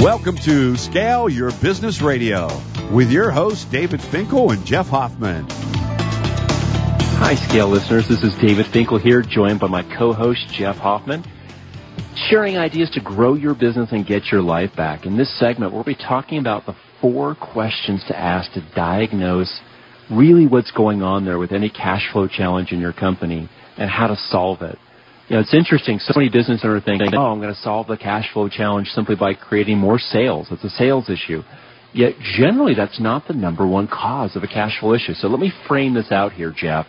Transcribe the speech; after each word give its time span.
Welcome 0.00 0.38
to 0.38 0.78
Scale 0.78 1.28
Your 1.28 1.50
Business 1.60 2.00
Radio 2.00 2.48
with 2.90 3.10
your 3.10 3.30
hosts 3.30 3.66
David 3.66 4.00
Finkel 4.00 4.50
and 4.50 4.64
Jeff 4.64 4.88
Hoffman. 4.88 5.44
Hi, 7.20 7.34
Scale 7.34 7.68
listeners. 7.68 8.08
This 8.08 8.22
is 8.22 8.34
David 8.36 8.64
Finkel 8.72 8.98
here, 8.98 9.20
joined 9.20 9.60
by 9.60 9.66
my 9.66 9.82
co-host 9.98 10.48
Jeff 10.54 10.76
Hoffman, 10.76 11.22
sharing 12.30 12.56
ideas 12.56 12.88
to 12.92 13.02
grow 13.02 13.34
your 13.34 13.54
business 13.54 13.92
and 13.92 14.06
get 14.06 14.32
your 14.32 14.40
life 14.40 14.74
back. 14.74 15.04
In 15.04 15.18
this 15.18 15.38
segment, 15.38 15.74
we'll 15.74 15.84
be 15.84 15.94
talking 15.94 16.38
about 16.38 16.64
the 16.64 16.74
four 17.02 17.34
questions 17.34 18.02
to 18.08 18.18
ask 18.18 18.50
to 18.52 18.66
diagnose 18.74 19.60
really 20.10 20.46
what's 20.46 20.70
going 20.70 21.02
on 21.02 21.26
there 21.26 21.38
with 21.38 21.52
any 21.52 21.68
cash 21.68 22.10
flow 22.10 22.26
challenge 22.26 22.72
in 22.72 22.80
your 22.80 22.94
company 22.94 23.50
and 23.76 23.90
how 23.90 24.06
to 24.06 24.16
solve 24.16 24.62
it. 24.62 24.78
You 25.30 25.36
know, 25.36 25.42
it's 25.42 25.54
interesting. 25.54 26.00
So 26.00 26.12
many 26.16 26.28
business 26.28 26.62
owners 26.64 26.82
think, 26.84 27.02
oh, 27.14 27.26
I'm 27.26 27.40
going 27.40 27.54
to 27.54 27.60
solve 27.60 27.86
the 27.86 27.96
cash 27.96 28.28
flow 28.32 28.48
challenge 28.48 28.88
simply 28.88 29.14
by 29.14 29.34
creating 29.34 29.78
more 29.78 30.00
sales. 30.00 30.48
It's 30.50 30.64
a 30.64 30.70
sales 30.70 31.08
issue. 31.08 31.42
Yet 31.94 32.14
generally 32.36 32.74
that's 32.74 33.00
not 33.00 33.28
the 33.28 33.34
number 33.34 33.64
one 33.64 33.86
cause 33.86 34.34
of 34.34 34.42
a 34.42 34.48
cash 34.48 34.80
flow 34.80 34.92
issue. 34.92 35.14
So 35.14 35.28
let 35.28 35.38
me 35.38 35.52
frame 35.68 35.94
this 35.94 36.10
out 36.10 36.32
here, 36.32 36.52
Jeff. 36.54 36.84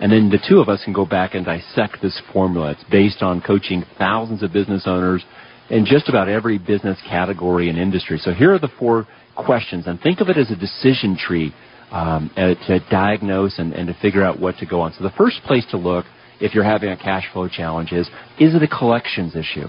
And 0.00 0.10
then 0.10 0.28
the 0.28 0.44
two 0.48 0.58
of 0.58 0.68
us 0.68 0.82
can 0.82 0.92
go 0.92 1.06
back 1.06 1.36
and 1.36 1.46
dissect 1.46 2.02
this 2.02 2.20
formula. 2.32 2.72
It's 2.72 2.82
based 2.90 3.22
on 3.22 3.40
coaching 3.40 3.84
thousands 3.96 4.42
of 4.42 4.52
business 4.52 4.82
owners 4.86 5.24
in 5.70 5.86
just 5.86 6.08
about 6.08 6.28
every 6.28 6.58
business 6.58 6.98
category 7.08 7.68
and 7.68 7.78
industry. 7.78 8.18
So 8.18 8.32
here 8.32 8.52
are 8.52 8.58
the 8.58 8.72
four 8.76 9.06
questions. 9.36 9.86
And 9.86 10.00
think 10.00 10.20
of 10.20 10.28
it 10.28 10.36
as 10.36 10.50
a 10.50 10.56
decision 10.56 11.16
tree 11.16 11.54
um, 11.92 12.28
to 12.34 12.80
diagnose 12.90 13.60
and, 13.60 13.72
and 13.72 13.86
to 13.86 13.94
figure 14.02 14.24
out 14.24 14.40
what 14.40 14.56
to 14.58 14.66
go 14.66 14.80
on. 14.80 14.92
So 14.94 15.04
the 15.04 15.14
first 15.16 15.42
place 15.46 15.64
to 15.70 15.76
look 15.76 16.06
if 16.40 16.54
you're 16.54 16.64
having 16.64 16.90
a 16.90 16.96
cash 16.96 17.24
flow 17.32 17.48
challenge 17.48 17.92
is, 17.92 18.08
is 18.38 18.54
it 18.54 18.62
a 18.62 18.68
collections 18.68 19.34
issue? 19.36 19.68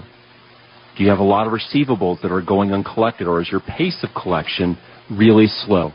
Do 0.96 1.04
you 1.04 1.10
have 1.10 1.18
a 1.18 1.24
lot 1.24 1.46
of 1.46 1.52
receivables 1.52 2.22
that 2.22 2.32
are 2.32 2.42
going 2.42 2.72
uncollected 2.72 3.26
or 3.26 3.40
is 3.40 3.50
your 3.50 3.60
pace 3.60 4.02
of 4.02 4.10
collection 4.20 4.78
really 5.10 5.46
slow? 5.46 5.92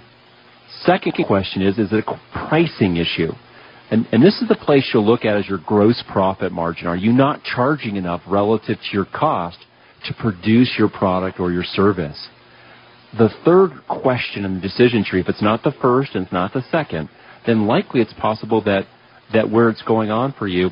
Second 0.84 1.14
question 1.26 1.62
is, 1.62 1.78
is 1.78 1.92
it 1.92 2.04
a 2.08 2.20
pricing 2.48 2.98
issue? 2.98 3.32
And, 3.90 4.08
and 4.12 4.24
this 4.24 4.42
is 4.42 4.48
the 4.48 4.56
place 4.56 4.90
you'll 4.94 5.06
look 5.06 5.26
at 5.26 5.36
as 5.36 5.50
your 5.50 5.58
gross 5.58 6.02
profit 6.12 6.52
margin. 6.52 6.88
Are 6.88 6.96
you 6.96 7.12
not 7.12 7.44
charging 7.44 7.98
enough 7.98 8.22
relative 8.26 8.78
to 8.78 8.94
your 8.94 9.06
cost 9.06 9.58
to 10.06 10.14
produce 10.14 10.76
your 10.78 10.90
product 10.90 11.40
or 11.40 11.52
your 11.52 11.66
service? 11.66 12.30
The 13.18 13.30
third 13.44 13.72
question 13.90 14.46
in 14.46 14.56
the 14.56 14.62
decision 14.62 15.04
tree, 15.04 15.20
if 15.20 15.28
it's 15.28 15.42
not 15.42 15.64
the 15.64 15.74
first 15.82 16.16
and 16.16 16.24
it's 16.24 16.32
not 16.32 16.54
the 16.54 16.64
second, 16.72 17.10
then 17.46 17.68
likely 17.68 18.00
it's 18.00 18.14
possible 18.14 18.62
that 18.64 18.86
that 19.34 19.50
where 19.50 19.70
it's 19.70 19.82
going 19.84 20.12
on 20.12 20.34
for 20.34 20.48
you 20.48 20.70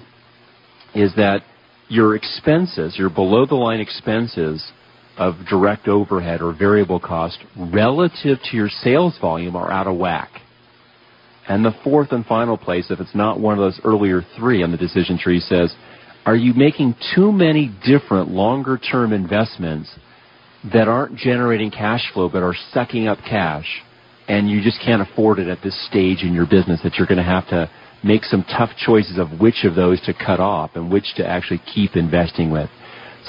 is 0.96 1.14
that 1.16 1.42
your 1.88 2.16
expenses, 2.16 2.96
your 2.98 3.10
below 3.10 3.46
the 3.46 3.56
line 3.56 3.80
expenses 3.80 4.72
of 5.18 5.36
direct 5.50 5.88
overhead 5.88 6.42
or 6.42 6.56
variable 6.58 7.00
cost 7.00 7.40
relative 7.58 8.38
to 8.50 8.58
your 8.58 8.70
sales 8.70 9.18
volume 9.20 9.56
are 9.56 9.72
out 9.72 9.88
of 9.88 9.98
whack. 9.98 10.30
And 11.48 11.66
the 11.66 11.74
fourth 11.84 12.12
and 12.12 12.26
final 12.26 12.58
place, 12.58 12.88
if 12.90 13.00
it's 13.00 13.16
not 13.16 13.40
one 13.40 13.58
of 13.58 13.60
those 13.60 13.82
earlier 13.84 14.22
three 14.38 14.64
on 14.64 14.72
the 14.72 14.78
decision 14.78 15.18
tree, 15.18 15.40
says, 15.40 15.76
are 16.26 16.36
you 16.36 16.54
making 16.54 16.96
too 17.16 17.32
many 17.32 17.74
different 17.86 18.30
longer 18.30 18.78
term 18.78 19.14
investments 19.14 19.90
that 20.74 20.88
aren't 20.88 21.16
generating 21.16 21.72
cash 21.72 22.04
flow 22.14 22.30
but 22.30 22.44
are 22.44 22.56
sucking 22.72 23.08
up 23.08 23.18
cash 23.28 23.82
and 24.28 24.50
you 24.50 24.62
just 24.62 24.80
can't 24.86 25.02
afford 25.02 25.40
it 25.40 25.48
at 25.48 25.58
this 25.64 25.88
stage 25.88 26.22
in 26.22 26.34
your 26.34 26.46
business 26.46 26.80
that 26.84 26.96
you're 26.96 27.08
going 27.08 27.18
to 27.18 27.24
have 27.24 27.48
to 27.48 27.70
make 28.04 28.24
some 28.24 28.44
tough 28.44 28.72
choices 28.78 29.18
of 29.18 29.40
which 29.40 29.64
of 29.66 29.76
those 29.76 30.02
to 30.02 30.14
cut 30.14 30.40
off 30.40 30.72
and 30.76 30.92
which 30.92 31.16
to 31.16 31.28
actually 31.28 31.62
keep 31.74 31.96
investing 31.96 32.52
with. 32.52 32.70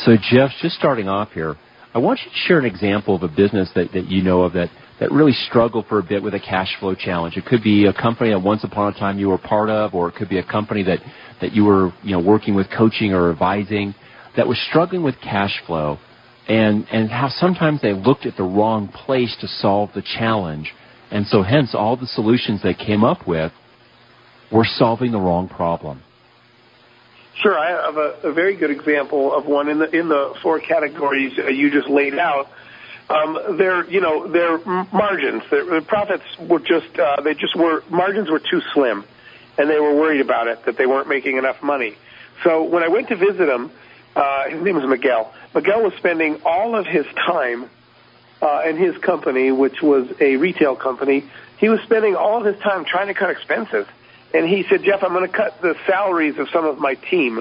So, 0.05 0.17
Jeff, 0.31 0.51
just 0.63 0.77
starting 0.77 1.09
off 1.09 1.33
here, 1.33 1.57
I 1.93 1.99
want 1.99 2.21
you 2.25 2.31
to 2.31 2.37
share 2.47 2.59
an 2.59 2.65
example 2.65 3.17
of 3.17 3.23
a 3.23 3.29
business 3.29 3.69
that, 3.75 3.93
that 3.93 4.07
you 4.07 4.23
know 4.23 4.43
of 4.43 4.53
that, 4.53 4.69
that 5.01 5.11
really 5.11 5.33
struggled 5.33 5.87
for 5.87 5.99
a 5.99 6.03
bit 6.03 6.23
with 6.23 6.35
a 6.35 6.41
cash 6.41 6.77
flow 6.79 6.95
challenge. 6.95 7.37
It 7.37 7.47
could 7.47 7.63
be 7.63 7.87
a 7.87 7.93
company 7.93 8.31
that 8.31 8.41
once 8.41 8.63
upon 8.63 8.95
a 8.95 8.99
time 8.99 9.19
you 9.19 9.29
were 9.29 9.39
part 9.39 9.71
of, 9.71 9.95
or 9.95 10.09
it 10.09 10.15
could 10.15 10.29
be 10.29 10.39
a 10.39 10.45
company 10.45 10.85
that, 10.85 11.01
that 11.41 11.53
you 11.53 11.65
were 11.65 11.93
you 12.03 12.13
know, 12.13 12.21
working 12.21 12.55
with 12.55 12.69
coaching 12.71 13.13
or 13.13 13.31
advising 13.31 13.95
that 14.37 14.47
was 14.47 14.59
struggling 14.69 15.03
with 15.03 15.17
cash 15.21 15.61
flow 15.67 15.99
and, 16.49 16.87
and 16.93 17.11
how 17.11 17.29
sometimes 17.29 17.83
they 17.83 17.93
looked 17.93 18.27
at 18.27 18.37
the 18.37 18.43
wrong 18.43 18.89
place 18.89 19.37
to 19.41 19.49
solve 19.49 19.91
the 19.95 20.03
challenge. 20.03 20.73
And 21.11 21.27
so 21.27 21.43
hence 21.43 21.75
all 21.75 21.97
the 21.97 22.07
solutions 22.07 22.63
they 22.63 22.75
came 22.75 23.03
up 23.03 23.27
with 23.27 23.53
we're 24.51 24.65
solving 24.65 25.13
the 25.13 25.21
wrong 25.21 25.49
problem. 25.49 26.03
Sure, 27.43 27.59
I 27.59 27.87
have 27.87 27.97
a, 27.97 28.29
a 28.29 28.33
very 28.33 28.57
good 28.57 28.71
example 28.71 29.33
of 29.35 29.47
one 29.47 29.69
in 29.69 29.79
the 29.79 29.91
in 29.97 30.09
the 30.09 30.35
four 30.43 30.61
categories 30.61 31.39
uh, 31.39 31.49
you 31.49 31.71
just 31.71 31.89
laid 31.89 32.19
out. 32.19 32.49
Um, 33.09 33.57
their 33.57 33.89
you 33.89 34.01
know 34.01 34.31
their 34.31 34.59
margins, 34.59 35.43
their, 35.51 35.65
their 35.65 35.81
profits 35.81 36.25
were 36.39 36.59
just 36.59 36.99
uh, 36.99 37.23
they 37.23 37.35
just 37.35 37.57
were 37.57 37.83
margins 37.89 38.29
were 38.31 38.41
too 38.41 38.61
slim, 38.75 39.05
and 39.57 39.71
they 39.71 39.81
were 39.81 39.95
worried 39.95 40.21
about 40.21 40.49
it 40.49 40.65
that 40.67 40.77
they 40.77 40.87
weren't 40.87 41.09
making 41.09 41.39
enough 41.39 41.63
money. 41.63 41.97
So 42.45 42.63
when 42.65 42.83
I 42.83 42.89
went 42.89 43.09
to 43.09 43.17
visit 43.17 43.49
him, 43.49 43.71
uh, 44.15 44.51
his 44.51 44.63
name 44.63 44.77
was 44.77 44.85
Miguel. 44.87 45.33
Miguel 45.55 45.83
was 45.83 45.95
spending 45.97 46.41
all 46.45 46.77
of 46.77 46.87
his 46.87 47.07
time 47.27 47.71
uh, 48.43 48.63
in 48.69 48.77
his 48.77 48.99
company, 48.99 49.51
which 49.51 49.81
was 49.83 50.13
a 50.21 50.37
retail 50.37 50.77
company. 50.77 51.25
He 51.59 51.69
was 51.69 51.81
spending 51.85 52.17
all 52.17 52.39
of 52.39 52.53
his 52.53 52.63
time 52.63 52.85
trying 52.85 53.09
to 53.09 53.15
cut 53.15 53.31
expenses 53.31 53.87
and 54.33 54.49
he 54.49 54.65
said, 54.69 54.83
Jeff, 54.83 55.03
I'm 55.03 55.13
going 55.13 55.27
to 55.29 55.37
cut 55.37 55.61
the 55.61 55.77
salaries 55.87 56.39
of 56.39 56.49
some 56.51 56.65
of 56.65 56.79
my 56.79 56.95
team 56.95 57.41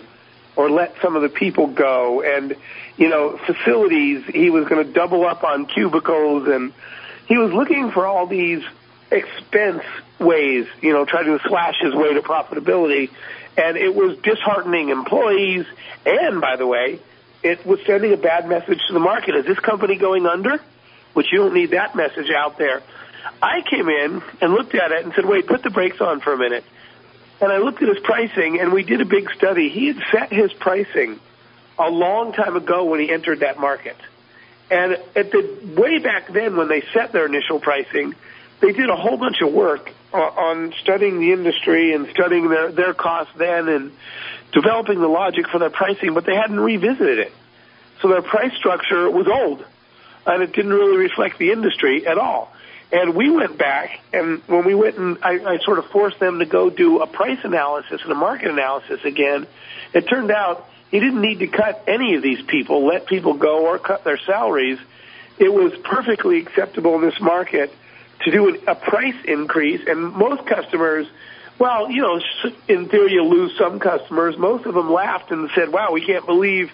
or 0.55 0.69
let 0.69 0.95
some 1.01 1.15
of 1.15 1.21
the 1.21 1.29
people 1.29 1.67
go. 1.67 2.21
And, 2.21 2.55
you 2.97 3.09
know, 3.09 3.37
facilities, 3.37 4.25
he 4.25 4.49
was 4.49 4.67
going 4.67 4.85
to 4.85 4.91
double 4.91 5.25
up 5.25 5.43
on 5.43 5.65
cubicles 5.67 6.47
and 6.47 6.73
he 7.27 7.37
was 7.37 7.53
looking 7.53 7.91
for 7.91 8.05
all 8.05 8.25
these 8.25 8.63
expense 9.11 9.83
ways, 10.19 10.67
you 10.81 10.93
know, 10.93 11.05
trying 11.05 11.25
to 11.25 11.39
slash 11.47 11.75
his 11.79 11.93
way 11.93 12.13
to 12.13 12.21
profitability. 12.21 13.09
And 13.55 13.77
it 13.77 13.93
was 13.93 14.17
disheartening 14.17 14.89
employees. 14.89 15.65
And 16.05 16.41
by 16.41 16.55
the 16.55 16.65
way, 16.65 16.99
it 17.43 17.65
was 17.65 17.79
sending 17.85 18.13
a 18.13 18.17
bad 18.17 18.47
message 18.47 18.79
to 18.87 18.93
the 18.93 18.99
market. 18.99 19.35
Is 19.35 19.45
this 19.45 19.59
company 19.59 19.95
going 19.95 20.25
under? 20.25 20.59
Which 21.13 21.27
you 21.31 21.39
don't 21.39 21.53
need 21.53 21.71
that 21.71 21.95
message 21.95 22.29
out 22.35 22.57
there. 22.57 22.81
I 23.41 23.61
came 23.69 23.89
in 23.89 24.21
and 24.41 24.53
looked 24.53 24.75
at 24.75 24.91
it 24.91 25.03
and 25.03 25.13
said, 25.13 25.25
wait, 25.25 25.47
put 25.47 25.63
the 25.63 25.69
brakes 25.69 26.01
on 26.01 26.19
for 26.19 26.33
a 26.33 26.37
minute 26.37 26.63
and 27.41 27.51
I 27.51 27.57
looked 27.59 27.81
at 27.81 27.87
his 27.87 27.99
pricing, 27.99 28.59
and 28.59 28.73
we 28.73 28.83
did 28.83 29.01
a 29.01 29.05
big 29.05 29.29
study. 29.31 29.69
He 29.69 29.87
had 29.87 29.97
set 30.11 30.31
his 30.31 30.51
pricing 30.53 31.19
a 31.77 31.89
long 31.89 32.33
time 32.33 32.55
ago 32.55 32.85
when 32.85 32.99
he 32.99 33.09
entered 33.09 33.39
that 33.39 33.59
market. 33.59 33.95
And 34.69 34.93
at 35.15 35.31
the 35.31 35.57
way 35.77 35.99
back 35.99 36.31
then, 36.31 36.57
when 36.57 36.67
they 36.67 36.83
set 36.93 37.11
their 37.11 37.25
initial 37.25 37.59
pricing, 37.59 38.13
they 38.59 38.73
did 38.73 38.89
a 38.89 38.95
whole 38.95 39.17
bunch 39.17 39.41
of 39.41 39.53
work 39.53 39.91
on 40.11 40.73
studying 40.81 41.19
the 41.19 41.31
industry 41.31 41.93
and 41.93 42.09
studying 42.09 42.49
their 42.49 42.71
their 42.71 42.93
costs 42.93 43.33
then 43.37 43.69
and 43.69 43.91
developing 44.51 44.99
the 44.99 45.07
logic 45.07 45.47
for 45.47 45.59
their 45.59 45.69
pricing, 45.69 46.13
but 46.13 46.25
they 46.25 46.35
hadn't 46.35 46.59
revisited 46.59 47.19
it. 47.19 47.33
So 48.01 48.09
their 48.09 48.21
price 48.21 48.53
structure 48.57 49.09
was 49.09 49.27
old, 49.27 49.63
and 50.25 50.43
it 50.43 50.51
didn't 50.51 50.73
really 50.73 50.97
reflect 50.97 51.37
the 51.37 51.51
industry 51.51 52.05
at 52.05 52.17
all. 52.17 52.51
And 52.91 53.15
we 53.15 53.29
went 53.29 53.57
back, 53.57 53.99
and 54.13 54.41
when 54.47 54.65
we 54.65 54.73
went 54.73 54.97
and 54.97 55.19
I, 55.21 55.39
I 55.45 55.57
sort 55.59 55.77
of 55.77 55.85
forced 55.87 56.19
them 56.19 56.39
to 56.39 56.45
go 56.45 56.71
do 56.71 57.01
a 57.01 57.07
price 57.07 57.39
analysis 57.43 58.01
and 58.01 58.11
a 58.11 58.15
market 58.15 58.49
analysis 58.49 59.01
again, 59.05 59.45
it 59.93 60.07
turned 60.07 60.31
out 60.31 60.67
he 60.89 60.99
didn't 60.99 61.21
need 61.21 61.39
to 61.39 61.47
cut 61.47 61.83
any 61.87 62.15
of 62.15 62.23
these 62.23 62.41
people, 62.41 62.87
let 62.87 63.05
people 63.05 63.35
go, 63.35 63.67
or 63.67 63.77
cut 63.77 64.03
their 64.03 64.17
salaries. 64.17 64.79
It 65.37 65.53
was 65.53 65.73
perfectly 65.83 66.39
acceptable 66.39 66.95
in 66.95 67.01
this 67.01 67.19
market 67.21 67.71
to 68.21 68.31
do 68.31 68.57
a 68.67 68.75
price 68.75 69.15
increase, 69.23 69.87
and 69.87 70.11
most 70.13 70.47
customers, 70.47 71.07
well, 71.59 71.91
you 71.91 72.01
know, 72.01 72.19
in 72.67 72.89
theory 72.89 73.13
you 73.13 73.23
lose 73.23 73.55
some 73.57 73.79
customers. 73.79 74.35
Most 74.35 74.65
of 74.65 74.73
them 74.73 74.91
laughed 74.91 75.31
and 75.31 75.49
said, 75.53 75.69
"Wow, 75.71 75.91
we 75.91 76.01
can't 76.01 76.25
believe." 76.25 76.71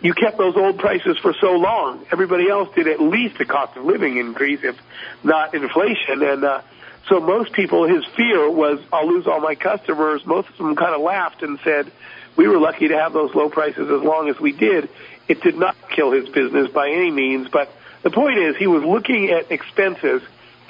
You 0.00 0.14
kept 0.14 0.38
those 0.38 0.56
old 0.56 0.78
prices 0.78 1.18
for 1.18 1.34
so 1.40 1.56
long. 1.56 2.06
Everybody 2.12 2.48
else 2.48 2.72
did 2.74 2.86
at 2.86 3.00
least 3.00 3.40
a 3.40 3.44
cost 3.44 3.76
of 3.76 3.84
living 3.84 4.16
increase, 4.16 4.60
if 4.62 4.80
not 5.24 5.54
inflation. 5.54 6.22
And 6.22 6.44
uh, 6.44 6.62
so 7.08 7.20
most 7.20 7.52
people, 7.52 7.84
his 7.84 8.04
fear 8.16 8.48
was, 8.50 8.80
I'll 8.92 9.08
lose 9.08 9.26
all 9.26 9.40
my 9.40 9.54
customers. 9.54 10.24
Most 10.24 10.48
of 10.50 10.56
them 10.58 10.76
kind 10.76 10.94
of 10.94 11.00
laughed 11.00 11.42
and 11.42 11.58
said, 11.64 11.90
we 12.36 12.46
were 12.46 12.58
lucky 12.58 12.88
to 12.88 12.96
have 12.96 13.12
those 13.12 13.34
low 13.34 13.48
prices 13.48 13.90
as 13.90 14.02
long 14.02 14.28
as 14.28 14.38
we 14.38 14.52
did. 14.52 14.88
It 15.26 15.42
did 15.42 15.56
not 15.56 15.76
kill 15.90 16.12
his 16.12 16.28
business 16.28 16.70
by 16.70 16.88
any 16.88 17.10
means, 17.10 17.48
but 17.48 17.70
the 18.02 18.10
point 18.10 18.38
is 18.38 18.56
he 18.56 18.68
was 18.68 18.84
looking 18.84 19.30
at 19.30 19.50
expenses, 19.50 20.22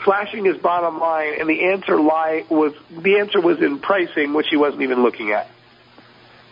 flashing 0.02 0.46
his 0.46 0.56
bottom 0.56 0.98
line, 0.98 1.38
and 1.38 1.48
the 1.48 1.66
answer 1.66 2.00
lie 2.00 2.44
was 2.48 2.72
the 2.90 3.18
answer 3.18 3.40
was 3.40 3.60
in 3.60 3.78
pricing, 3.80 4.32
which 4.32 4.48
he 4.48 4.56
wasn't 4.56 4.82
even 4.82 5.02
looking 5.02 5.32
at. 5.32 5.50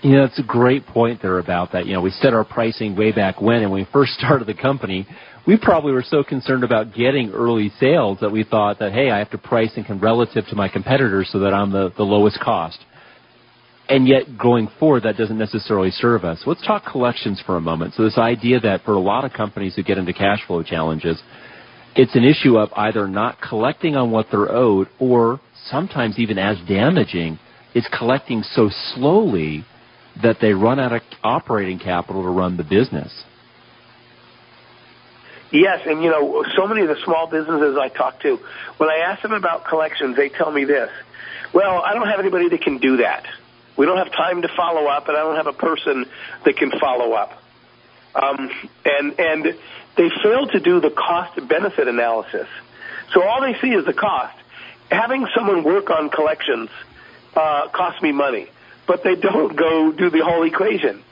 You 0.06 0.12
know, 0.12 0.24
it's 0.24 0.38
a 0.38 0.44
great 0.44 0.86
point 0.86 1.20
there 1.20 1.40
about 1.40 1.72
that. 1.72 1.86
You 1.86 1.94
know, 1.94 2.00
we 2.00 2.10
set 2.10 2.32
our 2.32 2.44
pricing 2.44 2.94
way 2.94 3.10
back 3.10 3.40
when, 3.40 3.62
and 3.62 3.72
when 3.72 3.80
we 3.80 3.88
first 3.92 4.12
started 4.18 4.46
the 4.46 4.54
company, 4.54 5.04
we 5.48 5.56
probably 5.56 5.90
were 5.90 6.04
so 6.06 6.22
concerned 6.22 6.62
about 6.62 6.94
getting 6.94 7.32
early 7.32 7.72
sales 7.80 8.18
that 8.20 8.30
we 8.30 8.44
thought 8.44 8.78
that, 8.78 8.92
hey, 8.92 9.10
I 9.10 9.18
have 9.18 9.32
to 9.32 9.38
price 9.38 9.72
and 9.74 9.84
can 9.84 9.98
relative 9.98 10.46
to 10.46 10.54
my 10.54 10.68
competitors 10.68 11.28
so 11.32 11.40
that 11.40 11.52
I'm 11.52 11.72
the, 11.72 11.92
the 11.96 12.04
lowest 12.04 12.38
cost. 12.38 12.78
and 13.88 14.06
yet 14.06 14.38
going 14.38 14.68
forward 14.78 15.02
that 15.02 15.16
doesn't 15.16 15.38
necessarily 15.38 15.90
serve 15.90 16.24
us. 16.24 16.40
Let's 16.46 16.64
talk 16.64 16.84
collections 16.84 17.42
for 17.44 17.56
a 17.56 17.60
moment. 17.60 17.94
So 17.94 18.04
this 18.04 18.16
idea 18.16 18.60
that 18.60 18.84
for 18.84 18.92
a 18.92 19.00
lot 19.00 19.24
of 19.24 19.32
companies 19.32 19.74
who 19.74 19.82
get 19.82 19.98
into 19.98 20.12
cash 20.12 20.38
flow 20.46 20.62
challenges, 20.62 21.20
it's 21.96 22.14
an 22.14 22.22
issue 22.22 22.58
of 22.58 22.68
either 22.76 23.08
not 23.08 23.38
collecting 23.40 23.96
on 23.96 24.12
what 24.12 24.26
they're 24.30 24.52
owed 24.52 24.86
or 25.00 25.40
sometimes 25.68 26.16
even 26.20 26.38
as 26.38 26.58
damaging, 26.68 27.40
it's 27.74 27.88
collecting 27.88 28.44
so 28.44 28.70
slowly 28.94 29.64
that 30.22 30.38
they 30.40 30.52
run 30.52 30.78
out 30.78 30.92
of 30.92 31.02
operating 31.22 31.78
capital 31.78 32.22
to 32.22 32.28
run 32.28 32.56
the 32.56 32.64
business. 32.64 33.12
Yes, 35.52 35.80
and 35.86 36.02
you 36.02 36.10
know, 36.10 36.44
so 36.56 36.66
many 36.66 36.82
of 36.82 36.88
the 36.88 36.96
small 37.04 37.28
businesses 37.28 37.76
I 37.80 37.88
talk 37.88 38.20
to, 38.20 38.38
when 38.78 38.90
I 38.90 38.98
ask 39.06 39.22
them 39.22 39.32
about 39.32 39.64
collections, 39.64 40.16
they 40.16 40.28
tell 40.28 40.50
me 40.50 40.64
this. 40.64 40.90
Well, 41.54 41.82
I 41.82 41.94
don't 41.94 42.08
have 42.08 42.18
anybody 42.18 42.48
that 42.48 42.60
can 42.62 42.78
do 42.78 42.98
that. 42.98 43.24
We 43.76 43.86
don't 43.86 43.98
have 43.98 44.10
time 44.12 44.42
to 44.42 44.48
follow 44.56 44.86
up, 44.86 45.08
and 45.08 45.16
I 45.16 45.20
don't 45.20 45.36
have 45.36 45.46
a 45.46 45.52
person 45.52 46.06
that 46.44 46.56
can 46.56 46.72
follow 46.80 47.12
up. 47.12 47.30
Um, 48.14 48.50
and 48.84 49.20
and 49.20 49.44
they 49.96 50.08
fail 50.22 50.46
to 50.48 50.60
do 50.60 50.80
the 50.80 50.90
cost 50.90 51.36
benefit 51.48 51.86
analysis. 51.86 52.48
So 53.12 53.22
all 53.22 53.40
they 53.40 53.58
see 53.60 53.68
is 53.68 53.84
the 53.84 53.92
cost. 53.92 54.36
Having 54.90 55.26
someone 55.34 55.62
work 55.64 55.90
on 55.90 56.10
collections 56.10 56.70
uh, 57.34 57.68
costs 57.68 58.02
me 58.02 58.12
money, 58.12 58.48
but 58.86 59.02
they 59.02 59.14
don't 59.14 59.56
go 59.56 59.92
do 59.92 60.10
the 60.10 60.24
whole 60.24 60.44
equation. 60.44 61.02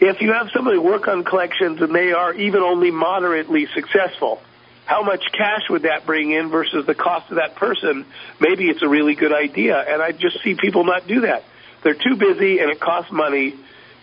If 0.00 0.20
you 0.20 0.32
have 0.32 0.50
somebody 0.52 0.78
work 0.78 1.06
on 1.06 1.24
collections 1.24 1.80
and 1.80 1.94
they 1.94 2.12
are 2.12 2.34
even 2.34 2.60
only 2.60 2.90
moderately 2.90 3.66
successful, 3.74 4.42
how 4.84 5.02
much 5.02 5.24
cash 5.32 5.68
would 5.70 5.82
that 5.82 6.06
bring 6.06 6.32
in 6.32 6.50
versus 6.50 6.86
the 6.86 6.94
cost 6.94 7.30
of 7.30 7.36
that 7.36 7.54
person? 7.54 8.04
Maybe 8.40 8.64
it's 8.64 8.82
a 8.82 8.88
really 8.88 9.14
good 9.14 9.32
idea, 9.32 9.78
and 9.78 10.02
I 10.02 10.12
just 10.12 10.42
see 10.42 10.54
people 10.54 10.84
not 10.84 11.06
do 11.06 11.20
that. 11.22 11.44
They're 11.82 11.94
too 11.94 12.16
busy, 12.16 12.58
and 12.58 12.70
it 12.70 12.80
costs 12.80 13.12
money 13.12 13.54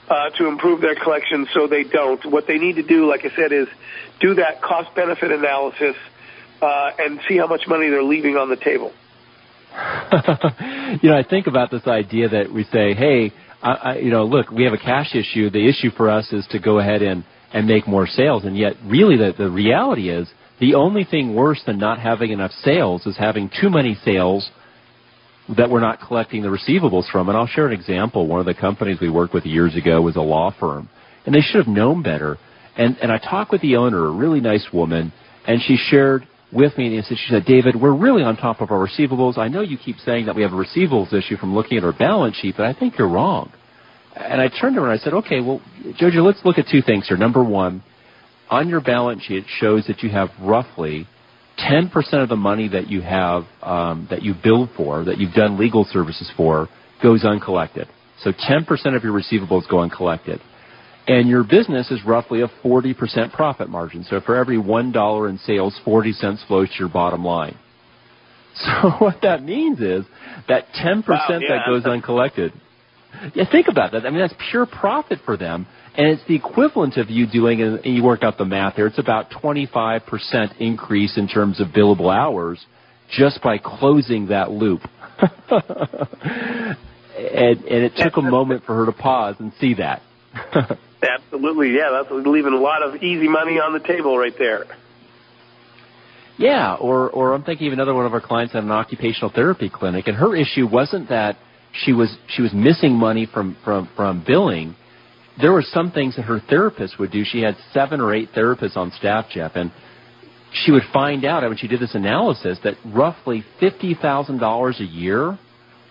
uh, 0.09 0.29
to 0.31 0.47
improve 0.47 0.81
their 0.81 0.95
collections, 0.95 1.49
so 1.53 1.67
they 1.67 1.83
don't. 1.83 2.25
What 2.25 2.47
they 2.47 2.57
need 2.57 2.77
to 2.77 2.83
do, 2.83 3.07
like 3.07 3.25
I 3.25 3.35
said, 3.35 3.51
is 3.51 3.67
do 4.19 4.35
that 4.35 4.61
cost 4.61 4.95
benefit 4.95 5.31
analysis 5.31 5.95
uh, 6.61 6.91
and 6.97 7.19
see 7.27 7.37
how 7.37 7.47
much 7.47 7.67
money 7.67 7.89
they're 7.89 8.03
leaving 8.03 8.37
on 8.37 8.49
the 8.49 8.55
table. 8.55 8.93
you 11.01 11.09
know, 11.09 11.17
I 11.17 11.23
think 11.23 11.47
about 11.47 11.71
this 11.71 11.85
idea 11.87 12.29
that 12.29 12.51
we 12.51 12.63
say, 12.65 12.93
hey, 12.93 13.31
I, 13.61 13.71
I, 13.71 13.97
you 13.97 14.11
know, 14.11 14.25
look, 14.25 14.49
we 14.49 14.63
have 14.63 14.73
a 14.73 14.77
cash 14.77 15.13
issue. 15.13 15.49
The 15.49 15.67
issue 15.67 15.91
for 15.95 16.09
us 16.09 16.31
is 16.31 16.47
to 16.51 16.59
go 16.59 16.79
ahead 16.79 17.01
and, 17.01 17.23
and 17.53 17.67
make 17.67 17.87
more 17.87 18.07
sales. 18.07 18.45
And 18.45 18.57
yet, 18.57 18.73
really, 18.85 19.17
the, 19.17 19.33
the 19.37 19.49
reality 19.49 20.09
is 20.09 20.29
the 20.59 20.75
only 20.75 21.03
thing 21.03 21.35
worse 21.35 21.61
than 21.65 21.77
not 21.77 21.99
having 21.99 22.31
enough 22.31 22.51
sales 22.63 23.05
is 23.05 23.17
having 23.17 23.49
too 23.61 23.69
many 23.69 23.95
sales 24.03 24.49
that 25.57 25.69
we're 25.69 25.79
not 25.79 25.99
collecting 25.99 26.41
the 26.41 26.47
receivables 26.47 27.09
from. 27.11 27.27
And 27.27 27.37
I'll 27.37 27.47
share 27.47 27.67
an 27.67 27.73
example. 27.73 28.27
One 28.27 28.39
of 28.39 28.45
the 28.45 28.53
companies 28.53 28.99
we 29.01 29.09
worked 29.09 29.33
with 29.33 29.45
years 29.45 29.75
ago 29.75 30.01
was 30.01 30.15
a 30.15 30.21
law 30.21 30.53
firm, 30.59 30.89
and 31.25 31.33
they 31.33 31.41
should 31.41 31.65
have 31.65 31.73
known 31.73 32.03
better. 32.03 32.37
And, 32.77 32.97
and 33.01 33.11
I 33.11 33.17
talked 33.17 33.51
with 33.51 33.61
the 33.61 33.75
owner, 33.75 34.05
a 34.05 34.11
really 34.11 34.41
nice 34.41 34.67
woman, 34.71 35.11
and 35.47 35.61
she 35.61 35.75
shared 35.75 36.27
with 36.51 36.77
me 36.77 36.87
in 36.87 36.93
and 36.93 37.05
she 37.07 37.27
said, 37.29 37.45
David, 37.45 37.75
we're 37.79 37.95
really 37.95 38.23
on 38.23 38.35
top 38.35 38.61
of 38.61 38.71
our 38.71 38.87
receivables. 38.87 39.37
I 39.37 39.47
know 39.47 39.61
you 39.61 39.77
keep 39.77 39.97
saying 39.99 40.25
that 40.25 40.35
we 40.35 40.41
have 40.41 40.53
a 40.53 40.55
receivables 40.55 41.13
issue 41.13 41.37
from 41.37 41.53
looking 41.53 41.77
at 41.77 41.83
our 41.83 41.93
balance 41.93 42.35
sheet, 42.37 42.55
but 42.57 42.65
I 42.65 42.73
think 42.73 42.97
you're 42.97 43.09
wrong. 43.09 43.51
And 44.15 44.41
I 44.41 44.47
turned 44.47 44.75
to 44.75 44.81
her 44.81 44.91
and 44.91 44.99
I 44.99 45.03
said, 45.03 45.13
okay, 45.13 45.41
well, 45.41 45.61
Jojo, 45.99 46.25
let's 46.25 46.43
look 46.43 46.57
at 46.57 46.65
two 46.71 46.81
things 46.81 47.07
here. 47.07 47.17
Number 47.17 47.43
one, 47.43 47.83
on 48.49 48.67
your 48.67 48.81
balance 48.81 49.23
sheet, 49.23 49.37
it 49.37 49.45
shows 49.59 49.85
that 49.87 50.01
you 50.01 50.09
have 50.09 50.29
roughly 50.41 51.07
10% 51.59 51.91
of 52.23 52.29
the 52.29 52.35
money 52.35 52.67
that 52.69 52.89
you 52.89 53.01
have, 53.01 53.43
um, 53.61 54.07
that 54.09 54.23
you 54.23 54.33
billed 54.41 54.69
for, 54.75 55.05
that 55.05 55.19
you've 55.19 55.33
done 55.33 55.59
legal 55.59 55.85
services 55.85 56.31
for, 56.35 56.67
goes 57.03 57.23
uncollected. 57.23 57.87
So 58.23 58.31
10% 58.31 58.67
of 58.95 59.03
your 59.03 59.13
receivables 59.13 59.69
go 59.69 59.79
uncollected. 59.79 60.41
And 61.09 61.27
your 61.27 61.43
business 61.43 61.89
is 61.89 61.99
roughly 62.05 62.41
a 62.41 62.47
40% 62.63 63.33
profit 63.33 63.67
margin. 63.67 64.03
So 64.03 64.21
for 64.21 64.35
every 64.35 64.57
$1 64.57 65.29
in 65.29 65.37
sales, 65.39 65.79
40 65.83 66.11
cents 66.13 66.43
flows 66.47 66.69
to 66.69 66.75
your 66.77 66.89
bottom 66.89 67.25
line. 67.25 67.57
So 68.55 68.89
what 68.99 69.21
that 69.21 69.41
means 69.41 69.79
is 69.79 70.03
that 70.49 70.65
10% 70.83 71.07
wow, 71.07 71.27
yeah. 71.29 71.39
that 71.39 71.59
goes 71.65 71.85
uncollected. 71.85 72.51
Yeah, 73.33 73.45
think 73.49 73.67
about 73.69 73.93
that. 73.93 74.05
I 74.05 74.09
mean, 74.09 74.19
that's 74.19 74.33
pure 74.51 74.65
profit 74.65 75.19
for 75.23 75.37
them. 75.37 75.65
And 75.95 76.07
it's 76.07 76.21
the 76.27 76.35
equivalent 76.35 76.97
of 76.97 77.09
you 77.09 77.25
doing, 77.25 77.61
and 77.61 77.79
you 77.85 78.03
work 78.03 78.21
out 78.21 78.37
the 78.37 78.43
math 78.43 78.75
here, 78.75 78.87
it's 78.87 78.99
about 78.99 79.29
25% 79.31 80.01
increase 80.59 81.17
in 81.17 81.29
terms 81.29 81.61
of 81.61 81.67
billable 81.67 82.13
hours 82.13 82.59
just 83.11 83.41
by 83.41 83.59
closing 83.59 84.27
that 84.27 84.51
loop. 84.51 84.81
and, 85.49 86.77
and 87.17 87.83
it 87.83 87.93
took 87.95 88.17
a 88.17 88.21
moment 88.29 88.63
for 88.65 88.75
her 88.75 88.85
to 88.87 88.91
pause 88.91 89.35
and 89.39 89.53
see 89.61 89.75
that. 89.75 90.01
Absolutely, 91.01 91.71
yeah. 91.71 91.89
That's 91.91 92.11
leaving 92.11 92.53
a 92.53 92.59
lot 92.59 92.83
of 92.83 92.95
easy 93.01 93.27
money 93.27 93.53
on 93.53 93.73
the 93.73 93.79
table 93.79 94.17
right 94.17 94.33
there. 94.37 94.65
Yeah, 96.37 96.75
or 96.75 97.09
or 97.09 97.33
I'm 97.33 97.43
thinking 97.43 97.67
of 97.67 97.73
another 97.73 97.93
one 97.93 98.05
of 98.05 98.13
our 98.13 98.21
clients 98.21 98.55
at 98.55 98.63
an 98.63 98.71
occupational 98.71 99.29
therapy 99.29 99.69
clinic, 99.69 100.07
and 100.07 100.15
her 100.15 100.35
issue 100.35 100.67
wasn't 100.67 101.09
that 101.09 101.37
she 101.73 101.93
was 101.93 102.15
she 102.27 102.41
was 102.41 102.53
missing 102.53 102.93
money 102.93 103.27
from 103.31 103.57
from 103.63 103.89
from 103.95 104.23
billing. 104.25 104.75
There 105.39 105.51
were 105.51 105.61
some 105.61 105.91
things 105.91 106.15
that 106.17 106.23
her 106.23 106.39
therapist 106.49 106.99
would 106.99 107.11
do. 107.11 107.23
She 107.23 107.41
had 107.41 107.55
seven 107.73 108.01
or 108.01 108.13
eight 108.13 108.29
therapists 108.33 108.75
on 108.75 108.91
staff, 108.91 109.25
Jeff, 109.31 109.53
and 109.55 109.71
she 110.51 110.71
would 110.71 110.83
find 110.91 111.23
out 111.23 111.43
when 111.43 111.57
she 111.57 111.67
did 111.67 111.79
this 111.79 111.95
analysis 111.95 112.57
that 112.63 112.75
roughly 112.85 113.43
fifty 113.59 113.93
thousand 113.93 114.39
dollars 114.39 114.79
a 114.79 114.85
year 114.85 115.37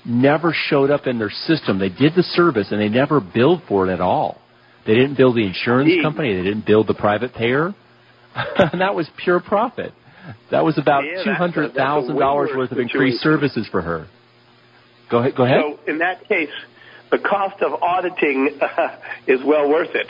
never 0.05 0.55
showed 0.55 0.91
up 0.91 1.07
in 1.07 1.19
their 1.19 1.31
system. 1.31 1.79
They 1.79 1.89
did 1.89 2.15
the 2.15 2.23
service 2.23 2.69
and 2.71 2.81
they 2.81 2.89
never 2.89 3.21
billed 3.21 3.63
for 3.69 3.89
it 3.89 3.93
at 3.93 4.01
all. 4.01 4.41
They 4.89 4.95
didn't 4.95 5.19
build 5.19 5.37
the 5.37 5.45
insurance 5.45 5.93
company. 6.03 6.35
They 6.35 6.43
didn't 6.43 6.65
build 6.65 6.87
the 6.87 6.95
private 6.95 7.35
payer. 7.35 7.75
and 8.35 8.81
that 8.81 8.95
was 8.95 9.07
pure 9.23 9.39
profit. 9.39 9.93
That 10.51 10.65
was 10.65 10.79
about 10.79 11.05
yeah, 11.05 11.25
two 11.25 11.33
hundred 11.33 11.75
thousand 11.75 12.19
dollars 12.19 12.51
worth 12.57 12.73
of 12.73 12.79
increased 12.79 13.19
services 13.19 13.69
for 13.71 13.83
her. 13.83 14.09
Go 15.11 15.19
ahead. 15.19 15.37
Go 15.37 15.45
ahead. 15.45 15.61
So 15.61 15.93
in 15.93 15.99
that 15.99 16.27
case, 16.27 16.49
the 17.11 17.19
cost 17.19 17.63
of 17.63 17.83
auditing 17.83 18.59
uh, 18.63 18.97
is 19.27 19.41
well 19.45 19.69
worth 19.69 19.95
it. 19.95 20.07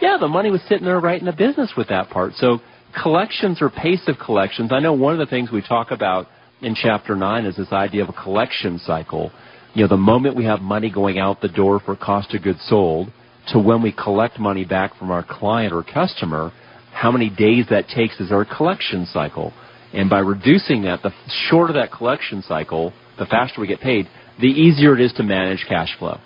Yeah, 0.00 0.16
the 0.20 0.28
money 0.28 0.52
was 0.52 0.62
sitting 0.68 0.84
there 0.84 1.00
right 1.00 1.18
in 1.18 1.26
the 1.26 1.32
business 1.32 1.72
with 1.76 1.88
that 1.88 2.10
part. 2.10 2.34
So 2.34 2.60
collections 3.02 3.60
or 3.60 3.68
pace 3.68 4.02
of 4.06 4.16
collections. 4.24 4.70
I 4.72 4.78
know 4.78 4.92
one 4.92 5.12
of 5.12 5.18
the 5.18 5.26
things 5.26 5.50
we 5.50 5.60
talk 5.60 5.90
about 5.90 6.28
in 6.60 6.76
chapter 6.76 7.16
nine 7.16 7.46
is 7.46 7.56
this 7.56 7.72
idea 7.72 8.04
of 8.04 8.10
a 8.10 8.12
collection 8.12 8.78
cycle. 8.78 9.32
You 9.72 9.82
know, 9.82 9.88
the 9.88 9.96
moment 9.96 10.36
we 10.36 10.44
have 10.44 10.60
money 10.60 10.88
going 10.88 11.18
out 11.18 11.40
the 11.40 11.48
door 11.48 11.80
for 11.84 11.96
cost 11.96 12.32
of 12.32 12.44
goods 12.44 12.64
sold 12.68 13.10
to 13.48 13.58
when 13.58 13.82
we 13.82 13.92
collect 13.92 14.38
money 14.38 14.64
back 14.64 14.96
from 14.96 15.10
our 15.10 15.24
client 15.28 15.72
or 15.72 15.82
customer, 15.82 16.52
how 16.92 17.10
many 17.10 17.28
days 17.28 17.66
that 17.70 17.88
takes 17.88 18.18
is 18.20 18.32
our 18.32 18.44
collection 18.44 19.06
cycle. 19.06 19.52
And 19.92 20.08
by 20.08 20.20
reducing 20.20 20.82
that, 20.82 21.02
the 21.02 21.12
shorter 21.48 21.74
that 21.74 21.92
collection 21.92 22.42
cycle, 22.42 22.92
the 23.18 23.26
faster 23.26 23.60
we 23.60 23.66
get 23.66 23.80
paid, 23.80 24.08
the 24.40 24.48
easier 24.48 24.94
it 24.94 25.00
is 25.00 25.12
to 25.14 25.22
manage 25.22 25.64
cash 25.68 25.96
flow. 25.98 26.18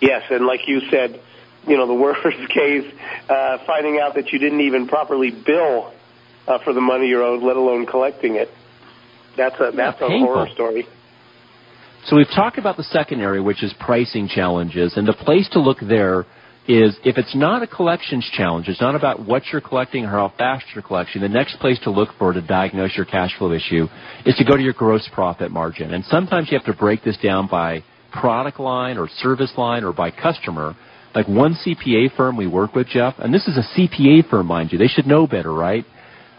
Yes, 0.00 0.22
and 0.30 0.46
like 0.46 0.60
you 0.66 0.80
said, 0.90 1.20
you 1.66 1.76
know, 1.76 1.86
the 1.86 1.94
worst 1.94 2.20
case, 2.52 2.92
uh, 3.28 3.58
finding 3.66 4.00
out 4.00 4.14
that 4.14 4.32
you 4.32 4.38
didn't 4.38 4.60
even 4.60 4.88
properly 4.88 5.30
bill 5.30 5.92
uh, 6.46 6.58
for 6.64 6.72
the 6.72 6.80
money 6.80 7.06
you're 7.06 7.22
owed, 7.22 7.42
let 7.42 7.56
alone 7.56 7.86
collecting 7.86 8.34
it. 8.34 8.48
That's 9.36 9.54
a 9.60 9.70
that's 9.74 10.00
yeah, 10.00 10.06
a 10.06 10.18
horror 10.18 10.48
story. 10.52 10.86
So 12.06 12.16
we've 12.16 12.26
talked 12.34 12.58
about 12.58 12.76
the 12.76 12.82
second 12.84 13.20
area, 13.20 13.40
which 13.40 13.62
is 13.62 13.72
pricing 13.78 14.26
challenges, 14.26 14.96
and 14.96 15.06
the 15.06 15.12
place 15.12 15.48
to 15.50 15.60
look 15.60 15.78
there 15.80 16.26
is 16.66 16.96
if 17.04 17.16
it's 17.16 17.34
not 17.34 17.62
a 17.62 17.66
collections 17.66 18.28
challenge, 18.36 18.68
it's 18.68 18.80
not 18.80 18.94
about 18.94 19.24
what 19.24 19.42
you're 19.52 19.60
collecting 19.60 20.04
or 20.04 20.08
how 20.08 20.32
fast 20.36 20.64
you're 20.74 20.82
collecting, 20.82 21.22
the 21.22 21.28
next 21.28 21.58
place 21.58 21.78
to 21.84 21.90
look 21.90 22.08
for 22.18 22.32
to 22.32 22.40
diagnose 22.40 22.96
your 22.96 23.04
cash 23.04 23.36
flow 23.38 23.52
issue 23.52 23.86
is 24.26 24.34
to 24.36 24.44
go 24.44 24.56
to 24.56 24.62
your 24.62 24.72
gross 24.72 25.08
profit 25.12 25.50
margin. 25.50 25.94
And 25.94 26.04
sometimes 26.04 26.48
you 26.50 26.58
have 26.58 26.66
to 26.66 26.78
break 26.78 27.04
this 27.04 27.16
down 27.18 27.48
by 27.48 27.84
product 28.12 28.60
line 28.60 28.98
or 28.98 29.08
service 29.18 29.52
line 29.56 29.84
or 29.84 29.92
by 29.92 30.10
customer. 30.10 30.76
Like 31.14 31.28
one 31.28 31.54
CPA 31.54 32.16
firm 32.16 32.36
we 32.36 32.46
work 32.46 32.74
with, 32.74 32.88
Jeff, 32.88 33.14
and 33.18 33.32
this 33.32 33.46
is 33.46 33.56
a 33.56 33.78
CPA 33.78 34.28
firm, 34.28 34.46
mind 34.46 34.72
you. 34.72 34.78
They 34.78 34.86
should 34.86 35.06
know 35.06 35.26
better, 35.26 35.52
right? 35.52 35.84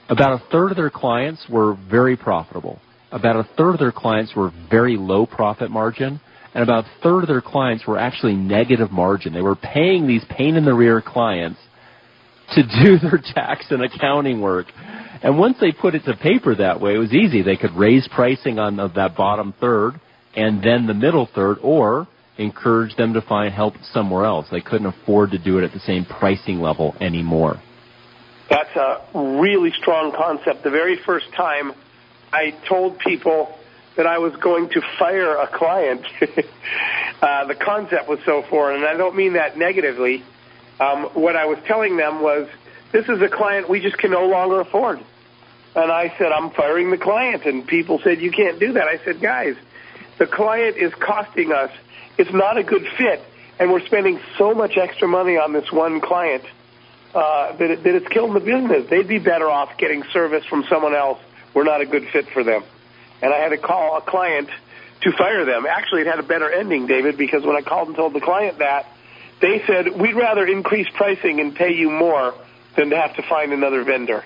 About 0.10 0.42
a 0.42 0.44
third 0.52 0.72
of 0.72 0.78
their 0.78 0.90
clients 0.90 1.46
were 1.50 1.78
very 1.90 2.18
profitable. 2.18 2.80
About 3.14 3.36
a 3.36 3.48
third 3.56 3.76
of 3.76 3.80
their 3.80 3.92
clients 3.92 4.36
were 4.36 4.52
very 4.72 4.98
low 4.98 5.28
profit 5.28 5.70
margin 5.70 6.20
and 6.56 6.64
about 6.64 6.86
a 6.86 6.88
third 7.04 7.22
of 7.22 7.28
their 7.28 7.42
clients 7.42 7.86
were 7.86 8.00
actually 8.00 8.34
negative 8.34 8.92
margin. 8.92 9.34
They 9.34 9.42
were 9.42 9.56
paying 9.56 10.08
these 10.08 10.26
pain 10.30 10.56
in 10.56 10.66
the 10.66 10.74
rear 10.74 11.00
clients 11.00 11.60
to 12.56 12.64
do 12.64 12.98
their 13.02 13.22
tax 13.24 13.68
and 13.70 13.84
accounting 13.84 14.42
work. 14.42 14.66
And 15.22 15.38
once 15.38 15.58
they 15.62 15.72
put 15.72 15.94
it 15.94 16.06
to 16.06 16.16
paper 16.16 16.56
that 16.56 16.82
way, 16.82 16.96
it 16.96 16.98
was 16.98 17.14
easy. 17.14 17.44
They 17.44 17.56
could 17.56 17.74
raise 17.74 18.08
pricing 18.08 18.58
on 18.58 18.78
that 18.78 19.16
bottom 19.16 19.54
third 19.62 20.02
and 20.36 20.64
then 20.64 20.88
the 20.88 20.96
middle 20.96 21.30
third 21.36 21.60
or 21.62 22.08
encourage 22.40 22.96
them 22.96 23.14
to 23.14 23.22
find 23.22 23.54
help 23.54 23.76
somewhere 23.92 24.26
else. 24.26 24.48
They 24.52 24.62
couldn't 24.62 24.88
afford 24.88 25.30
to 25.32 25.38
do 25.38 25.60
it 25.60 25.64
at 25.64 25.72
the 25.72 25.80
same 25.82 26.04
pricing 26.04 26.60
level 26.60 26.96
anymore. 27.00 27.62
That's 28.50 28.76
a 28.76 29.40
really 29.40 29.72
strong 29.80 30.12
concept. 30.12 30.64
The 30.64 30.72
very 30.72 30.98
first 31.06 31.28
time 31.38 31.74
I 32.34 32.52
told 32.68 32.98
people 33.00 33.56
that 33.96 34.08
I 34.08 34.18
was 34.18 34.36
going 34.36 34.70
to 34.70 34.82
fire 34.98 35.38
a 35.38 35.48
client. 35.48 36.04
uh, 37.22 37.46
the 37.46 37.56
concept 37.56 38.10
was 38.10 38.20
so 38.26 38.42
foreign, 38.42 38.78
and 38.78 38.86
I 38.86 38.98
don't 38.98 39.16
mean 39.16 39.34
that 39.34 39.58
negatively. 39.58 40.24
Um, 40.80 41.04
what 41.14 41.36
I 41.36 41.46
was 41.46 41.60
telling 41.66 41.96
them 41.96 42.22
was, 42.22 42.48
this 42.92 43.08
is 43.08 43.22
a 43.22 43.30
client 43.30 43.70
we 43.70 43.82
just 43.82 43.98
can 43.98 44.12
no 44.12 44.26
longer 44.28 44.62
afford. 44.62 45.00
And 45.76 45.92
I 45.92 46.14
said, 46.18 46.32
I'm 46.32 46.50
firing 46.52 46.92
the 46.92 46.98
client. 46.98 47.46
And 47.46 47.66
people 47.66 48.00
said, 48.04 48.22
you 48.22 48.32
can't 48.32 48.60
do 48.60 48.74
that. 48.74 48.88
I 48.88 48.98
said, 49.04 49.22
guys, 49.22 49.56
the 50.18 50.28
client 50.28 50.78
is 50.78 50.94
costing 50.94 51.52
us. 51.52 51.72
It's 52.18 52.32
not 52.32 52.58
a 52.58 52.64
good 52.64 52.88
fit. 52.98 53.24
And 53.60 53.72
we're 53.72 53.86
spending 53.86 54.20
so 54.38 54.54
much 54.54 54.78
extra 54.78 55.08
money 55.08 55.38
on 55.38 55.54
this 55.54 55.72
one 55.72 56.02
client 56.02 56.44
uh, 57.14 57.56
that, 57.56 57.72
it, 57.72 57.84
that 57.84 57.96
it's 57.96 58.08
killing 58.08 58.34
the 58.34 58.40
business. 58.40 58.90
They'd 58.90 59.08
be 59.08 59.20
better 59.20 59.50
off 59.50 59.78
getting 59.78 60.04
service 60.12 60.46
from 60.46 60.64
someone 60.70 60.96
else. 60.96 61.20
We're 61.54 61.64
not 61.64 61.82
a 61.82 61.86
good 61.86 62.08
fit 62.12 62.26
for 62.34 62.44
them. 62.44 62.64
And 63.22 63.34
I 63.34 63.38
had 63.38 63.50
to 63.50 63.58
call 63.58 63.98
a 63.98 64.02
client 64.02 64.50
to 65.02 65.12
fire 65.18 65.46
them. 65.46 65.66
Actually, 65.66 66.02
it 66.02 66.08
had 66.08 66.20
a 66.20 66.24
better 66.24 66.52
ending, 66.52 66.88
David, 66.88 67.18
because 67.18 67.44
when 67.44 67.56
I 67.56 67.62
called 67.62 67.88
and 67.88 67.98
told 67.98 68.14
the 68.14 68.22
client 68.22 68.60
that, 68.60 68.86
they 69.42 69.62
said, 69.68 70.00
we'd 70.00 70.16
rather 70.16 70.48
increase 70.48 70.88
pricing 70.96 71.40
and 71.40 71.56
pay 71.56 71.74
you 71.74 71.90
more 71.90 72.34
than 72.78 72.90
to 72.90 72.98
have 72.98 73.16
to 73.18 73.24
find 73.24 73.52
another 73.52 73.84
vendor. 73.84 74.24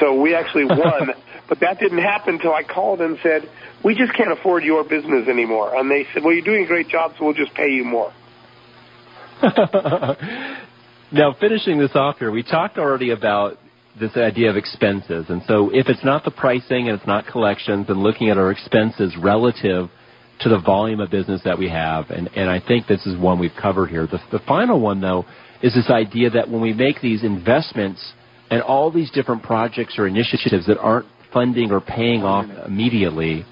So 0.00 0.20
we 0.20 0.34
actually 0.34 0.64
won, 0.68 1.12
but 1.48 1.60
that 1.60 1.78
didn't 1.78 2.02
happen 2.02 2.34
until 2.34 2.52
I 2.52 2.64
called 2.64 3.00
and 3.00 3.18
said, 3.22 3.48
we 3.84 3.94
just 3.94 4.14
can't 4.14 4.32
afford 4.32 4.64
your 4.64 4.84
business 4.84 5.28
anymore. 5.28 5.76
And 5.76 5.90
they 5.90 6.06
said, 6.12 6.22
well, 6.22 6.32
you're 6.32 6.44
doing 6.44 6.64
a 6.64 6.68
great 6.68 6.88
job, 6.88 7.12
so 7.18 7.24
we'll 7.24 7.34
just 7.34 7.54
pay 7.54 7.70
you 7.70 7.84
more. 7.84 8.12
now, 11.12 11.34
finishing 11.40 11.78
this 11.78 11.90
off 11.94 12.18
here, 12.18 12.30
we 12.30 12.42
talked 12.42 12.78
already 12.78 13.10
about 13.10 13.58
this 13.98 14.16
idea 14.16 14.48
of 14.48 14.56
expenses. 14.56 15.26
And 15.28 15.42
so 15.46 15.70
if 15.72 15.88
it's 15.88 16.04
not 16.04 16.24
the 16.24 16.30
pricing 16.30 16.88
and 16.88 16.98
it's 16.98 17.06
not 17.06 17.26
collections 17.26 17.86
and 17.88 18.02
looking 18.02 18.30
at 18.30 18.38
our 18.38 18.50
expenses 18.50 19.14
relative 19.20 19.90
to 20.40 20.48
the 20.48 20.60
volume 20.60 21.00
of 21.00 21.10
business 21.10 21.42
that 21.44 21.58
we 21.58 21.68
have, 21.68 22.10
and, 22.10 22.28
and 22.34 22.50
I 22.50 22.60
think 22.60 22.86
this 22.86 23.06
is 23.06 23.18
one 23.18 23.38
we've 23.38 23.50
covered 23.60 23.90
here. 23.90 24.06
The, 24.06 24.18
the 24.30 24.40
final 24.46 24.80
one, 24.80 25.00
though, 25.00 25.24
is 25.62 25.74
this 25.74 25.90
idea 25.90 26.30
that 26.30 26.48
when 26.48 26.60
we 26.60 26.72
make 26.72 27.00
these 27.00 27.22
investments 27.22 28.12
and 28.50 28.62
all 28.62 28.90
these 28.90 29.10
different 29.10 29.42
projects 29.42 29.98
or 29.98 30.06
initiatives 30.06 30.66
that 30.66 30.78
aren't 30.78 31.06
funding 31.32 31.70
or 31.70 31.80
paying 31.80 32.22
off 32.22 32.46
immediately, 32.66 33.44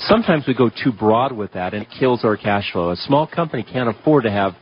sometimes 0.00 0.44
we 0.46 0.54
go 0.54 0.70
too 0.70 0.92
broad 0.92 1.32
with 1.32 1.52
that 1.54 1.74
and 1.74 1.82
it 1.82 1.88
kills 1.98 2.24
our 2.24 2.36
cash 2.36 2.70
flow. 2.72 2.90
A 2.90 2.96
small 2.96 3.26
company 3.26 3.64
can't 3.64 3.88
afford 3.88 4.24
to 4.24 4.30
have 4.30 4.52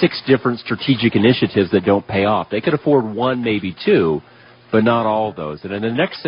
six 0.00 0.20
different 0.26 0.58
strategic 0.60 1.14
initiatives 1.14 1.70
that 1.72 1.84
don't 1.84 2.06
pay 2.06 2.24
off. 2.24 2.48
They 2.50 2.60
could 2.60 2.74
afford 2.74 3.04
one, 3.04 3.44
maybe 3.44 3.76
two, 3.84 4.20
but 4.72 4.84
not 4.84 5.06
all 5.06 5.30
of 5.30 5.36
those. 5.36 5.64
And 5.64 5.72
in 5.72 5.82
the 5.82 5.90
next 5.90 6.26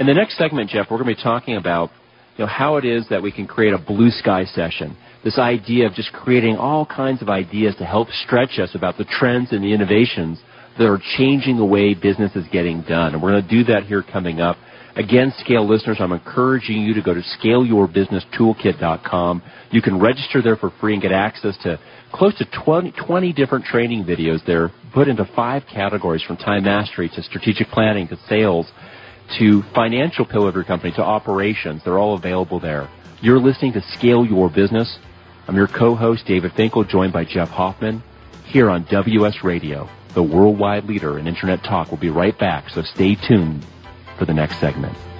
in 0.00 0.06
the 0.06 0.14
next 0.14 0.36
segment, 0.36 0.70
Jeff, 0.70 0.86
we're 0.90 0.98
going 0.98 1.14
to 1.14 1.16
be 1.16 1.22
talking 1.22 1.56
about 1.56 1.90
you 2.36 2.44
know 2.44 2.48
how 2.48 2.76
it 2.76 2.84
is 2.84 3.06
that 3.10 3.22
we 3.22 3.30
can 3.30 3.46
create 3.46 3.74
a 3.74 3.78
blue 3.78 4.10
sky 4.10 4.44
session. 4.44 4.96
This 5.22 5.38
idea 5.38 5.86
of 5.86 5.94
just 5.94 6.12
creating 6.12 6.56
all 6.56 6.84
kinds 6.84 7.22
of 7.22 7.28
ideas 7.28 7.76
to 7.76 7.84
help 7.84 8.08
stretch 8.24 8.58
us 8.58 8.74
about 8.74 8.98
the 8.98 9.04
trends 9.04 9.52
and 9.52 9.62
the 9.62 9.72
innovations 9.72 10.40
that 10.78 10.86
are 10.88 11.00
changing 11.16 11.58
the 11.58 11.64
way 11.64 11.94
business 11.94 12.34
is 12.34 12.44
getting 12.50 12.82
done. 12.82 13.14
And 13.14 13.22
we're 13.22 13.32
going 13.32 13.42
to 13.42 13.48
do 13.48 13.64
that 13.72 13.84
here 13.84 14.02
coming 14.02 14.40
up. 14.40 14.56
Again, 14.94 15.32
Scale 15.38 15.66
listeners, 15.66 15.96
I'm 16.00 16.12
encouraging 16.12 16.82
you 16.82 16.92
to 16.94 17.00
go 17.00 17.14
to 17.14 17.22
scaleyourbusinesstoolkit.com. 17.22 19.42
You 19.70 19.80
can 19.80 19.98
register 19.98 20.42
there 20.42 20.56
for 20.56 20.68
free 20.80 20.92
and 20.92 21.00
get 21.00 21.12
access 21.12 21.56
to 21.62 21.80
close 22.12 22.36
to 22.36 22.44
20, 22.44 22.92
20 22.92 23.32
different 23.32 23.64
training 23.64 24.04
videos 24.04 24.44
there 24.44 24.70
put 24.92 25.08
into 25.08 25.24
five 25.34 25.62
categories 25.72 26.22
from 26.22 26.36
time 26.36 26.64
mastery 26.64 27.08
to 27.14 27.22
strategic 27.22 27.68
planning 27.68 28.06
to 28.08 28.18
sales 28.28 28.70
to 29.38 29.62
financial 29.74 30.26
pillar 30.26 30.50
of 30.50 30.54
your 30.54 30.64
company 30.64 30.92
to 30.92 31.02
operations. 31.02 31.80
They're 31.84 31.98
all 31.98 32.14
available 32.14 32.60
there. 32.60 32.86
You're 33.22 33.40
listening 33.40 33.72
to 33.74 33.82
Scale 33.96 34.24
Your 34.26 34.50
Business. 34.50 34.98
I'm 35.48 35.56
your 35.56 35.68
co-host, 35.68 36.26
David 36.26 36.52
Finkel, 36.52 36.84
joined 36.84 37.14
by 37.14 37.24
Jeff 37.24 37.48
Hoffman 37.48 38.02
here 38.44 38.68
on 38.68 38.84
WS 38.90 39.42
Radio, 39.42 39.88
the 40.14 40.22
worldwide 40.22 40.84
leader 40.84 41.18
in 41.18 41.26
Internet 41.26 41.64
talk. 41.64 41.90
We'll 41.90 41.98
be 41.98 42.10
right 42.10 42.38
back, 42.38 42.68
so 42.68 42.82
stay 42.82 43.14
tuned 43.14 43.64
for 44.22 44.26
the 44.26 44.32
next 44.32 44.60
segment. 44.60 45.11